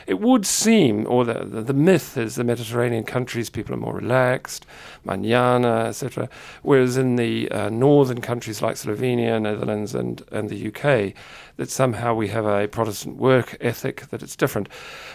It 0.08 0.18
would 0.18 0.44
seem, 0.44 1.06
or 1.06 1.24
the, 1.24 1.44
the, 1.44 1.62
the 1.62 1.72
myth 1.72 2.18
is 2.18 2.34
the 2.34 2.42
Mediterranean 2.42 3.04
countries, 3.04 3.48
people 3.48 3.72
are 3.72 3.78
more 3.78 3.94
relaxed, 3.94 4.66
manana, 5.04 5.84
etc., 5.86 6.28
whereas 6.62 6.96
in 6.96 7.14
the 7.14 7.48
uh, 7.52 7.68
northern 7.68 8.20
countries 8.20 8.62
like 8.62 8.74
Slovenia, 8.74 9.40
Netherlands, 9.40 9.94
and, 9.94 10.24
and 10.32 10.50
the 10.50 10.66
UK, 10.66 11.14
that 11.56 11.70
somehow 11.70 12.14
we 12.14 12.28
have 12.28 12.46
a 12.46 12.66
Protestant 12.66 13.16
work 13.16 13.56
ethic, 13.60 14.08
that 14.08 14.22
it's 14.22 14.34
different. 14.34 14.66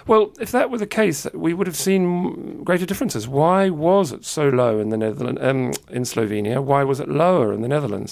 Well, 0.06 0.32
if 0.40 0.52
that 0.52 0.70
were 0.70 0.78
the 0.78 0.86
case, 0.86 1.26
we 1.34 1.56
would 1.56 1.66
have 1.66 1.76
seen 1.76 2.64
greater 2.64 2.86
differences. 2.86 3.28
Why 3.28 3.70
was 3.72 4.12
it 4.12 4.24
so 4.24 4.48
low 4.50 4.80
in 4.80 4.90
the 4.90 4.98
Netherlands, 4.98 5.42
um, 5.44 5.74
in 5.90 6.04
Slovenia? 6.04 6.64
Why 6.64 6.84
was 6.84 7.00
it 7.00 7.10
lower 7.10 7.52
in 7.52 7.62
the 7.62 7.68
Netherlands? 7.68 8.05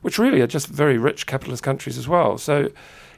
Which 0.00 0.18
really 0.18 0.40
are 0.40 0.48
just 0.48 0.66
very 0.66 0.98
rich 0.98 1.26
capitalist 1.26 1.62
countries 1.62 1.96
as 1.96 2.08
well. 2.08 2.36
So 2.36 2.70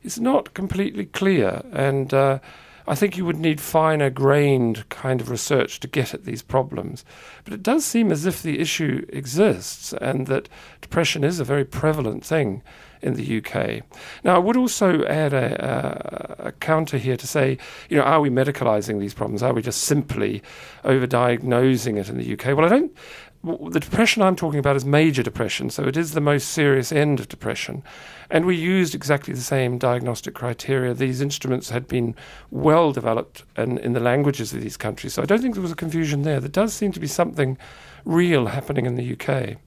it's 0.02 0.18
not 0.18 0.52
completely 0.52 1.06
clear, 1.06 1.62
and 1.73 2.12
uh, 2.12 2.40
I 2.87 2.94
think 2.94 3.16
you 3.16 3.25
would 3.25 3.38
need 3.38 3.61
finer 3.62 4.11
grained 4.11 4.87
kind 4.90 5.23
of 5.23 5.30
research 5.30 5.80
to 5.80 5.88
get 5.88 6.12
at 6.12 6.25
these 6.25 6.42
problems. 6.42 7.04
But 7.44 7.54
it 7.54 7.62
does 7.62 7.84
seem 7.84 8.12
as 8.12 8.26
if 8.26 8.42
the 8.42 8.58
issue 8.58 9.06
exists 9.08 9.94
and 9.94 10.26
that 10.26 10.50
depression 10.82 11.25
is 11.25 11.40
a 11.40 11.44
very 11.44 11.64
prevalent 11.64 12.26
thing 12.26 12.62
in 13.00 13.14
the 13.14 13.38
UK. 13.38 13.82
Now, 14.23 14.37
I 14.37 14.38
would 14.38 14.56
also 14.56 15.04
add 15.04 15.32
a, 15.32 16.38
a, 16.42 16.49
a, 16.49 16.52
counter 16.52 16.96
here 16.96 17.16
to 17.16 17.26
say, 17.26 17.58
you 17.88 17.96
know, 17.96 18.02
are 18.02 18.20
we 18.20 18.30
medicalising 18.30 18.99
these 18.99 19.14
problems? 19.14 19.42
Are 19.42 19.52
we 19.52 19.61
just 19.61 19.82
simply 19.82 20.42
overdiagnosing 20.84 21.99
it 21.99 22.08
in 22.08 22.16
the 22.16 22.32
UK? 22.32 22.56
Well, 22.56 22.64
I 22.64 22.70
don't 22.70 22.96
the 23.44 23.80
depression 23.80 24.22
I'm 24.22 24.36
talking 24.36 24.58
about 24.58 24.76
is 24.76 24.84
major 24.84 25.22
depression, 25.22 25.68
so 25.70 25.84
it 25.84 25.96
is 25.96 26.12
the 26.12 26.20
most 26.20 26.48
serious 26.48 26.90
end 26.90 27.20
of 27.20 27.28
depression. 27.28 27.82
And 28.30 28.46
we 28.46 28.56
used 28.56 28.94
exactly 28.94 29.34
the 29.34 29.40
same 29.40 29.78
diagnostic 29.78 30.34
criteria. 30.34 30.94
These 30.94 31.20
instruments 31.20 31.70
had 31.70 31.86
been 31.86 32.14
well 32.50 32.92
developed 32.92 33.44
in, 33.56 33.78
in 33.78 33.92
the 33.92 34.00
languages 34.00 34.52
of 34.52 34.62
these 34.62 34.76
countries, 34.76 35.14
so 35.14 35.22
I 35.22 35.26
don't 35.26 35.42
think 35.42 35.54
there 35.54 35.62
was 35.62 35.72
a 35.72 35.76
confusion 35.76 36.22
there. 36.22 36.40
There 36.40 36.48
does 36.48 36.72
seem 36.72 36.92
to 36.92 37.00
be 37.00 37.06
something 37.06 37.58
real 38.04 38.46
happening 38.46 38.86
in 38.86 38.96
the 38.96 39.12
UK. 39.12 39.58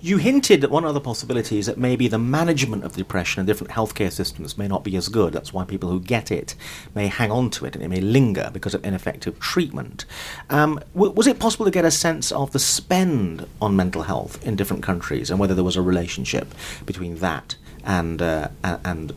You 0.00 0.18
hinted 0.18 0.64
at 0.64 0.70
one 0.70 0.84
other 0.84 1.00
possibility 1.00 1.58
is 1.58 1.66
that 1.66 1.78
maybe 1.78 2.08
the 2.08 2.18
management 2.18 2.84
of 2.84 2.96
depression 2.96 3.40
in 3.40 3.46
different 3.46 3.72
healthcare 3.72 4.12
systems 4.12 4.56
may 4.58 4.68
not 4.68 4.84
be 4.84 4.96
as 4.96 5.08
good. 5.08 5.32
That's 5.32 5.52
why 5.52 5.64
people 5.64 5.90
who 5.90 6.00
get 6.00 6.30
it 6.30 6.54
may 6.94 7.06
hang 7.06 7.30
on 7.30 7.50
to 7.50 7.66
it 7.66 7.74
and 7.74 7.84
it 7.84 7.88
may 7.88 8.00
linger 8.00 8.50
because 8.52 8.74
of 8.74 8.84
ineffective 8.84 9.38
treatment. 9.40 10.04
Um, 10.48 10.80
w- 10.94 11.12
was 11.12 11.26
it 11.26 11.38
possible 11.38 11.64
to 11.64 11.70
get 11.70 11.84
a 11.84 11.90
sense 11.90 12.32
of 12.32 12.52
the 12.52 12.58
spend 12.58 13.46
on 13.60 13.76
mental 13.76 14.02
health 14.02 14.44
in 14.46 14.56
different 14.56 14.82
countries 14.82 15.30
and 15.30 15.38
whether 15.38 15.54
there 15.54 15.64
was 15.64 15.76
a 15.76 15.82
relationship 15.82 16.54
between 16.86 17.16
that 17.16 17.56
and 17.84 18.20
uh, 18.22 18.48
and 18.62 19.12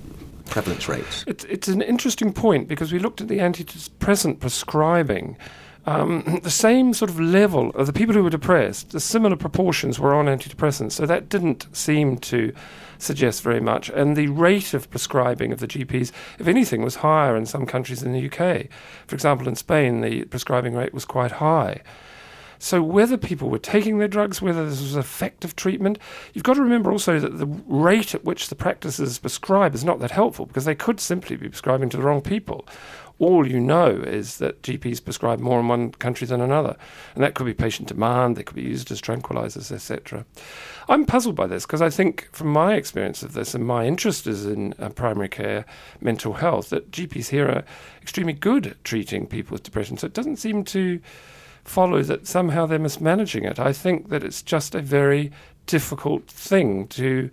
prevalence 0.49 0.87
rates? 0.87 1.23
It's, 1.27 1.43
it's 1.45 1.67
an 1.67 1.81
interesting 1.81 2.31
point 2.33 2.67
because 2.67 2.91
we 2.91 2.99
looked 2.99 3.21
at 3.21 3.27
the 3.27 3.39
antidepressant 3.39 4.39
prescribing 4.39 5.37
um, 5.85 6.39
the 6.43 6.49
same 6.49 6.93
sort 6.93 7.11
of 7.11 7.19
level 7.19 7.69
of 7.71 7.87
the 7.87 7.93
people 7.93 8.13
who 8.13 8.23
were 8.23 8.29
depressed, 8.29 8.91
the 8.91 8.99
similar 8.99 9.35
proportions 9.35 9.99
were 9.99 10.13
on 10.13 10.25
antidepressants. 10.25 10.93
So 10.93 11.05
that 11.05 11.27
didn't 11.27 11.67
seem 11.75 12.17
to 12.19 12.53
suggest 12.97 13.43
very 13.43 13.59
much. 13.59 13.89
And 13.89 14.15
the 14.15 14.27
rate 14.27 14.73
of 14.73 14.89
prescribing 14.89 15.51
of 15.51 15.59
the 15.59 15.67
GPs, 15.67 16.11
if 16.39 16.47
anything, 16.47 16.83
was 16.83 16.95
higher 16.95 17.35
in 17.35 17.45
some 17.45 17.65
countries 17.65 18.01
in 18.01 18.13
the 18.13 18.25
UK. 18.25 18.67
For 19.07 19.15
example, 19.15 19.47
in 19.47 19.55
Spain, 19.55 20.01
the 20.01 20.23
prescribing 20.25 20.73
rate 20.73 20.93
was 20.93 21.05
quite 21.05 21.33
high. 21.33 21.81
So, 22.59 22.81
whether 22.81 23.17
people 23.17 23.49
were 23.49 23.59
taking 23.59 23.97
their 23.97 24.07
drugs, 24.07 24.41
whether 24.41 24.65
this 24.69 24.79
was 24.79 24.95
effective 24.95 25.53
treatment, 25.53 25.99
you've 26.33 26.45
got 26.45 26.53
to 26.53 26.61
remember 26.61 26.93
also 26.93 27.19
that 27.19 27.37
the 27.37 27.45
rate 27.45 28.15
at 28.15 28.23
which 28.23 28.47
the 28.47 28.55
practices 28.55 29.19
prescribe 29.19 29.75
is 29.75 29.83
not 29.83 29.99
that 29.99 30.11
helpful 30.11 30.45
because 30.45 30.63
they 30.63 30.73
could 30.73 31.01
simply 31.01 31.35
be 31.35 31.49
prescribing 31.49 31.89
to 31.89 31.97
the 31.97 32.03
wrong 32.03 32.21
people 32.21 32.65
all 33.23 33.47
you 33.47 33.59
know 33.59 33.87
is 33.87 34.37
that 34.37 34.61
GPs 34.61 35.03
prescribe 35.03 35.39
more 35.39 35.59
in 35.59 35.67
one 35.67 35.91
country 35.91 36.27
than 36.27 36.41
another. 36.41 36.75
And 37.15 37.23
that 37.23 37.33
could 37.33 37.45
be 37.45 37.53
patient 37.53 37.87
demand, 37.87 38.35
they 38.35 38.43
could 38.43 38.55
be 38.55 38.61
used 38.61 38.91
as 38.91 39.01
tranquilizers, 39.01 39.71
etc. 39.71 40.25
I'm 40.89 41.05
puzzled 41.05 41.35
by 41.35 41.47
this 41.47 41.65
because 41.65 41.81
I 41.81 41.89
think, 41.89 42.29
from 42.31 42.49
my 42.49 42.75
experience 42.75 43.23
of 43.23 43.33
this 43.33 43.55
and 43.55 43.65
my 43.65 43.85
interest 43.85 44.27
is 44.27 44.45
in 44.45 44.73
uh, 44.77 44.89
primary 44.89 45.29
care 45.29 45.65
mental 46.01 46.33
health, 46.33 46.69
that 46.69 46.91
GPs 46.91 47.29
here 47.29 47.47
are 47.47 47.63
extremely 48.01 48.33
good 48.33 48.67
at 48.67 48.83
treating 48.83 49.25
people 49.25 49.55
with 49.55 49.63
depression. 49.63 49.97
So 49.97 50.07
it 50.07 50.13
doesn't 50.13 50.37
seem 50.37 50.63
to 50.65 50.99
follow 51.63 52.03
that 52.03 52.27
somehow 52.27 52.65
they're 52.65 52.79
mismanaging 52.79 53.45
it. 53.45 53.57
I 53.57 53.71
think 53.71 54.09
that 54.09 54.23
it's 54.23 54.41
just 54.41 54.75
a 54.75 54.81
very 54.81 55.31
difficult 55.65 56.27
thing 56.27 56.87
to 56.87 57.29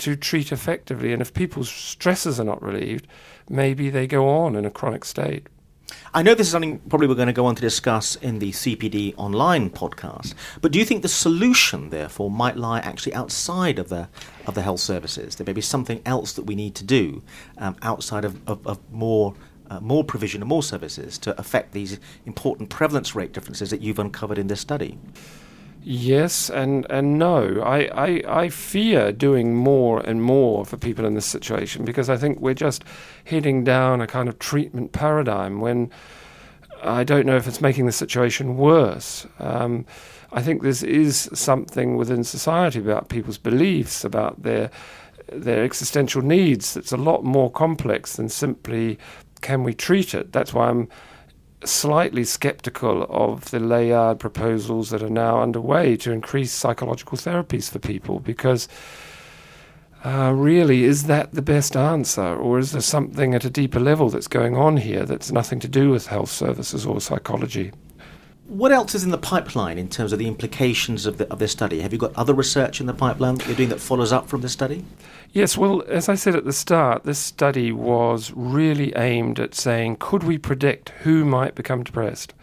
to 0.00 0.16
treat 0.16 0.52
effectively. 0.52 1.12
And 1.12 1.22
if 1.22 1.32
people's 1.32 1.70
stresses 1.70 2.40
are 2.40 2.44
not 2.44 2.62
relieved, 2.62 3.06
maybe 3.48 3.90
they 3.90 4.06
go 4.06 4.28
on 4.28 4.56
in 4.56 4.64
a 4.64 4.70
chronic 4.70 5.04
state. 5.04 5.46
I 6.12 6.22
know 6.22 6.34
this 6.34 6.48
is 6.48 6.52
something 6.52 6.78
probably 6.88 7.06
we're 7.08 7.14
going 7.14 7.26
to 7.26 7.32
go 7.32 7.46
on 7.46 7.54
to 7.56 7.60
discuss 7.60 8.16
in 8.16 8.38
the 8.38 8.52
CPD 8.52 9.14
online 9.16 9.70
podcast, 9.70 10.34
but 10.60 10.72
do 10.72 10.78
you 10.78 10.84
think 10.84 11.02
the 11.02 11.08
solution, 11.08 11.90
therefore, 11.90 12.30
might 12.30 12.56
lie 12.56 12.78
actually 12.80 13.14
outside 13.14 13.78
of 13.78 13.88
the 13.88 14.08
of 14.46 14.54
the 14.54 14.62
health 14.62 14.80
services? 14.80 15.36
There 15.36 15.44
may 15.44 15.52
be 15.52 15.60
something 15.60 16.00
else 16.06 16.32
that 16.34 16.44
we 16.44 16.54
need 16.54 16.74
to 16.76 16.84
do 16.84 17.22
um, 17.58 17.76
outside 17.82 18.24
of, 18.24 18.40
of, 18.48 18.64
of 18.66 18.78
more 18.92 19.34
uh, 19.70 19.80
more 19.80 20.02
provision 20.04 20.42
and 20.42 20.48
more 20.48 20.62
services 20.62 21.16
to 21.18 21.38
affect 21.38 21.72
these 21.72 21.98
important 22.26 22.70
prevalence 22.70 23.14
rate 23.14 23.32
differences 23.32 23.70
that 23.70 23.80
you've 23.80 23.98
uncovered 23.98 24.38
in 24.38 24.48
this 24.48 24.60
study. 24.60 24.98
Yes 25.82 26.50
and, 26.50 26.86
and 26.90 27.18
no. 27.18 27.60
I, 27.62 27.88
I, 27.94 28.22
I 28.42 28.48
fear 28.50 29.12
doing 29.12 29.54
more 29.54 30.00
and 30.00 30.22
more 30.22 30.64
for 30.66 30.76
people 30.76 31.06
in 31.06 31.14
this 31.14 31.26
situation 31.26 31.84
because 31.84 32.10
I 32.10 32.16
think 32.16 32.38
we're 32.40 32.54
just 32.54 32.84
heading 33.24 33.64
down 33.64 34.00
a 34.00 34.06
kind 34.06 34.28
of 34.28 34.38
treatment 34.38 34.92
paradigm 34.92 35.60
when 35.60 35.90
I 36.82 37.04
don't 37.04 37.26
know 37.26 37.36
if 37.36 37.46
it's 37.46 37.60
making 37.60 37.86
the 37.86 37.92
situation 37.92 38.56
worse. 38.56 39.26
Um, 39.38 39.86
I 40.32 40.42
think 40.42 40.62
this 40.62 40.82
is 40.82 41.28
something 41.32 41.96
within 41.96 42.24
society 42.24 42.78
about 42.78 43.08
people's 43.08 43.38
beliefs, 43.38 44.04
about 44.04 44.42
their 44.42 44.70
their 45.32 45.62
existential 45.62 46.22
needs 46.22 46.74
that's 46.74 46.90
a 46.90 46.96
lot 46.96 47.22
more 47.22 47.52
complex 47.52 48.16
than 48.16 48.28
simply 48.28 48.98
can 49.42 49.62
we 49.62 49.72
treat 49.72 50.12
it. 50.12 50.32
That's 50.32 50.52
why 50.52 50.68
I'm 50.68 50.88
slightly 51.64 52.24
skeptical 52.24 53.06
of 53.10 53.50
the 53.50 53.60
Layard 53.60 54.18
proposals 54.18 54.90
that 54.90 55.02
are 55.02 55.10
now 55.10 55.42
underway 55.42 55.96
to 55.98 56.12
increase 56.12 56.52
psychological 56.52 57.18
therapies 57.18 57.70
for 57.70 57.78
people 57.78 58.20
because 58.20 58.68
uh, 60.02 60.32
really, 60.34 60.84
is 60.84 61.04
that 61.04 61.34
the 61.34 61.42
best 61.42 61.76
answer? 61.76 62.34
Or 62.34 62.58
is 62.58 62.72
there 62.72 62.80
something 62.80 63.34
at 63.34 63.44
a 63.44 63.50
deeper 63.50 63.80
level 63.80 64.08
that's 64.08 64.28
going 64.28 64.56
on 64.56 64.78
here 64.78 65.04
that's 65.04 65.30
nothing 65.30 65.60
to 65.60 65.68
do 65.68 65.90
with 65.90 66.06
health 66.06 66.30
services 66.30 66.86
or 66.86 67.00
psychology? 67.00 67.72
What 68.50 68.72
else 68.72 68.96
is 68.96 69.04
in 69.04 69.10
the 69.10 69.16
pipeline 69.16 69.78
in 69.78 69.88
terms 69.88 70.12
of 70.12 70.18
the 70.18 70.26
implications 70.26 71.06
of, 71.06 71.18
the, 71.18 71.32
of 71.32 71.38
this 71.38 71.52
study? 71.52 71.82
Have 71.82 71.92
you 71.92 72.00
got 72.00 72.12
other 72.16 72.34
research 72.34 72.80
in 72.80 72.88
the 72.88 72.92
pipeline 72.92 73.36
that 73.36 73.46
you're 73.46 73.54
doing 73.54 73.68
that 73.68 73.80
follows 73.80 74.10
up 74.10 74.26
from 74.26 74.40
this 74.40 74.50
study? 74.50 74.84
Yes, 75.30 75.56
well, 75.56 75.84
as 75.86 76.08
I 76.08 76.16
said 76.16 76.34
at 76.34 76.44
the 76.44 76.52
start, 76.52 77.04
this 77.04 77.20
study 77.20 77.70
was 77.70 78.32
really 78.34 78.92
aimed 78.96 79.38
at 79.38 79.54
saying 79.54 79.98
could 80.00 80.24
we 80.24 80.36
predict 80.36 80.88
who 81.04 81.24
might 81.24 81.54
become 81.54 81.84
depressed? 81.84 82.34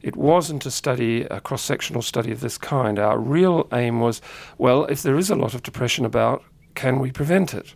It 0.00 0.16
wasn't 0.16 0.64
a 0.64 0.70
study, 0.70 1.24
a 1.24 1.42
cross 1.42 1.60
sectional 1.60 2.00
study 2.00 2.32
of 2.32 2.40
this 2.40 2.56
kind. 2.56 2.98
Our 2.98 3.18
real 3.18 3.68
aim 3.70 4.00
was 4.00 4.22
well, 4.56 4.86
if 4.86 5.02
there 5.02 5.18
is 5.18 5.28
a 5.28 5.36
lot 5.36 5.52
of 5.52 5.62
depression 5.62 6.06
about, 6.06 6.42
can 6.74 7.00
we 7.00 7.12
prevent 7.12 7.52
it? 7.52 7.74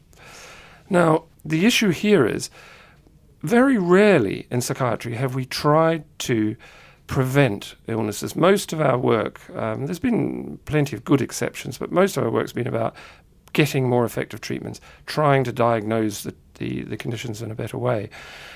Now, 0.89 1.25
the 1.45 1.67
issue 1.67 1.91
here 1.91 2.27
is 2.27 2.49
very 3.43 3.77
rarely 3.77 4.47
in 4.51 4.63
psychiatry 4.63 5.17
have 5.17 5.35
we 5.35 5.45
tried 5.45 6.05
to 6.21 6.57
prevent 7.07 7.75
illnesses. 7.89 8.37
Most 8.37 8.73
of 8.73 8.81
our 8.81 8.99
work, 8.99 9.41
um, 9.57 9.87
there's 9.87 9.99
been 9.99 10.59
plenty 10.65 10.97
of 10.97 11.05
good 11.05 11.21
exceptions, 11.21 11.79
but 11.79 11.91
most 11.91 12.17
of 12.17 12.25
our 12.25 12.31
work's 12.31 12.53
been 12.53 12.67
about 12.67 12.95
getting 13.53 13.89
more 13.89 14.05
effective 14.05 14.41
treatments, 14.41 14.81
trying 15.07 15.45
to 15.45 15.53
diagnose 15.53 16.23
the, 16.23 16.35
the, 16.55 16.83
the, 16.83 16.97
conditions 16.97 17.43
in 17.43 17.51
a 17.51 17.55
better 17.55 17.77
way. 17.77 18.09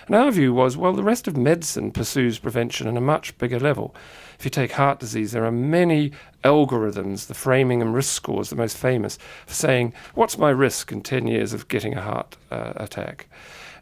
And 0.07 0.17
our 0.17 0.31
view 0.31 0.55
was 0.55 0.77
well, 0.77 0.95
the 0.95 1.03
rest 1.03 1.29
of 1.29 1.37
medicine 1.37 1.91
pursues 1.91 2.39
prevention 2.39 2.87
on 2.87 2.97
a 2.97 3.01
much 3.01 3.37
bigger 3.39 3.61
level. 3.61 3.95
If 4.39 4.45
you 4.45 4.51
take 4.51 4.73
heart 4.73 5.01
disease, 5.01 5.33
there 5.33 5.45
are 5.45 5.53
many 5.53 6.13
algorithms, 6.45 7.27
the 7.27 7.35
Framingham 7.35 7.93
risk 7.93 8.15
scores, 8.15 8.51
the 8.51 8.57
most 8.57 8.77
famous, 8.77 9.19
for 9.47 9.55
saying, 9.55 9.93
what's 10.15 10.39
my 10.39 10.51
risk 10.51 10.93
in 10.93 11.03
10 11.03 11.27
years 11.27 11.53
of 11.53 11.69
getting 11.69 11.95
a 11.95 12.03
heart 12.03 12.37
uh, 12.51 12.73
attack? 12.77 13.29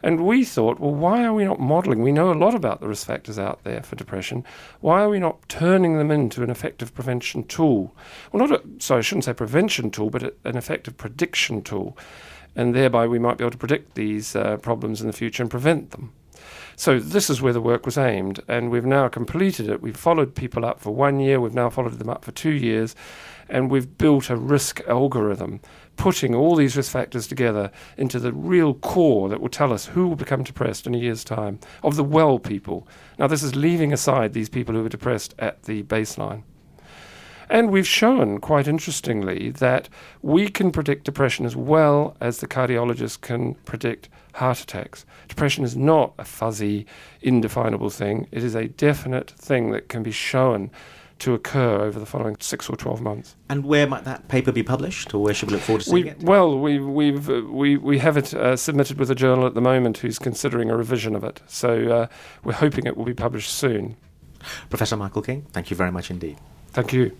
And 0.04 0.26
we 0.26 0.44
thought, 0.44 0.80
well, 0.80 0.94
why 0.94 1.24
are 1.24 1.32
we 1.32 1.46
not 1.46 1.58
modeling? 1.58 2.02
We 2.02 2.12
know 2.12 2.30
a 2.30 2.34
lot 2.34 2.54
about 2.54 2.82
the 2.82 2.88
risk 2.88 3.06
factors 3.06 3.38
out 3.38 3.64
there 3.64 3.82
for 3.82 3.96
depression. 3.96 4.44
Why 4.80 5.00
are 5.00 5.08
we 5.08 5.18
not 5.18 5.48
turning 5.48 5.96
them 5.96 6.10
into 6.10 6.42
an 6.42 6.50
effective 6.50 6.94
prevention 6.94 7.42
tool? 7.44 7.96
Well, 8.30 8.46
not 8.46 8.60
a, 8.60 8.82
sorry, 8.82 8.98
I 8.98 9.00
shouldn't 9.00 9.24
say 9.24 9.32
prevention 9.32 9.90
tool, 9.90 10.10
but 10.10 10.22
a, 10.22 10.34
an 10.44 10.58
effective 10.58 10.98
prediction 10.98 11.62
tool. 11.62 11.96
And 12.54 12.74
thereby 12.74 13.06
we 13.06 13.18
might 13.18 13.38
be 13.38 13.44
able 13.44 13.52
to 13.52 13.56
predict 13.56 13.94
these 13.94 14.36
uh, 14.36 14.58
problems 14.58 15.00
in 15.00 15.06
the 15.06 15.14
future 15.14 15.42
and 15.42 15.50
prevent 15.50 15.92
them. 15.92 16.12
So 16.76 16.98
this 16.98 17.30
is 17.30 17.40
where 17.40 17.54
the 17.54 17.60
work 17.62 17.86
was 17.86 17.96
aimed, 17.96 18.40
and 18.46 18.70
we've 18.70 18.84
now 18.84 19.08
completed 19.08 19.70
it. 19.70 19.80
We've 19.80 19.96
followed 19.96 20.34
people 20.34 20.66
up 20.66 20.80
for 20.80 20.94
one 20.94 21.18
year, 21.18 21.40
we've 21.40 21.54
now 21.54 21.70
followed 21.70 21.98
them 21.98 22.10
up 22.10 22.26
for 22.26 22.32
two 22.32 22.50
years, 22.50 22.94
and 23.48 23.70
we've 23.70 23.96
built 23.96 24.28
a 24.28 24.36
risk 24.36 24.80
algorithm, 24.86 25.60
putting 25.96 26.34
all 26.34 26.56
these 26.56 26.76
risk 26.76 26.92
factors 26.92 27.26
together 27.26 27.70
into 27.96 28.18
the 28.18 28.32
real 28.32 28.74
core 28.74 29.28
that 29.28 29.40
will 29.40 29.48
tell 29.48 29.72
us 29.72 29.86
who 29.86 30.08
will 30.08 30.16
become 30.16 30.42
depressed 30.42 30.86
in 30.86 30.94
a 30.94 30.98
year's 30.98 31.24
time 31.24 31.58
of 31.82 31.96
the 31.96 32.04
well 32.04 32.38
people. 32.38 32.86
Now, 33.18 33.26
this 33.26 33.42
is 33.42 33.54
leaving 33.54 33.92
aside 33.92 34.32
these 34.32 34.48
people 34.48 34.74
who 34.74 34.84
are 34.84 34.90
depressed 34.90 35.34
at 35.38 35.64
the 35.64 35.82
baseline. 35.84 36.42
And 37.48 37.70
we've 37.70 37.86
shown, 37.86 38.38
quite 38.38 38.66
interestingly, 38.66 39.50
that 39.50 39.88
we 40.22 40.48
can 40.48 40.72
predict 40.72 41.04
depression 41.04 41.44
as 41.44 41.54
well 41.54 42.16
as 42.20 42.38
the 42.38 42.48
cardiologist 42.48 43.20
can 43.20 43.54
predict 43.66 44.08
heart 44.34 44.60
attacks. 44.60 45.04
Depression 45.28 45.62
is 45.62 45.76
not 45.76 46.14
a 46.18 46.24
fuzzy, 46.24 46.86
indefinable 47.20 47.90
thing, 47.90 48.26
it 48.32 48.42
is 48.42 48.54
a 48.54 48.68
definite 48.68 49.30
thing 49.30 49.70
that 49.72 49.88
can 49.88 50.02
be 50.02 50.10
shown 50.10 50.70
to 51.24 51.34
occur 51.34 51.80
over 51.80 51.98
the 51.98 52.06
following 52.06 52.36
six 52.40 52.68
or 52.68 52.76
12 52.76 53.00
months. 53.00 53.36
And 53.48 53.64
where 53.64 53.86
might 53.86 54.04
that 54.04 54.28
paper 54.28 54.52
be 54.52 54.62
published, 54.62 55.14
or 55.14 55.22
where 55.22 55.34
should 55.34 55.50
we 55.50 55.54
look 55.54 55.62
forward 55.62 55.82
to 55.82 55.90
seeing 55.90 56.04
we, 56.04 56.10
it? 56.10 56.22
Well, 56.22 56.58
we, 56.58 56.78
we've, 56.78 57.28
uh, 57.30 57.42
we, 57.48 57.76
we 57.76 57.98
have 57.98 58.16
it 58.16 58.34
uh, 58.34 58.56
submitted 58.56 58.98
with 58.98 59.10
a 59.10 59.14
journal 59.14 59.46
at 59.46 59.54
the 59.54 59.60
moment 59.60 59.98
who's 59.98 60.18
considering 60.18 60.70
a 60.70 60.76
revision 60.76 61.14
of 61.14 61.24
it. 61.24 61.40
So 61.46 61.88
uh, 61.88 62.06
we're 62.44 62.52
hoping 62.52 62.86
it 62.86 62.96
will 62.96 63.06
be 63.06 63.14
published 63.14 63.50
soon. 63.50 63.96
Professor 64.68 64.96
Michael 64.96 65.22
King, 65.22 65.46
thank 65.52 65.70
you 65.70 65.76
very 65.76 65.90
much 65.90 66.10
indeed. 66.10 66.38
Thank 66.72 66.92
you. 66.92 67.16